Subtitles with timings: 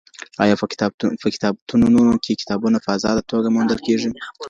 [0.43, 0.65] آيا په
[1.35, 4.09] کتابتونونو کي کتابونه په ازاده توګه موندل کېږي؟